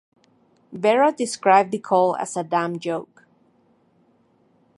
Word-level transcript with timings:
Berra 0.73 1.15
described 1.15 1.69
the 1.71 1.77
call 1.77 2.15
as 2.15 2.35
a 2.35 2.43
"damn 2.43 2.79
joke". 2.79 3.27